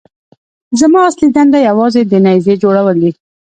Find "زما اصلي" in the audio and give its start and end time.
0.79-1.27